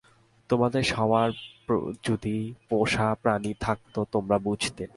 [0.49, 1.29] তোমাদের সবার
[2.03, 2.35] যদি
[2.69, 4.83] পোষাপ্রাণী থাকত, তোমরা বুঝতে।